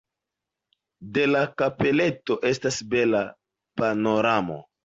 De 1.17 1.25
la 1.35 1.43
kapeleto 1.63 2.39
estas 2.53 2.81
bela 2.95 3.25
panoramo. 3.83 4.63